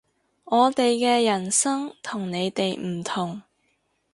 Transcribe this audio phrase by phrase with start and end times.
[0.45, 3.43] 我哋嘅人生同你哋唔同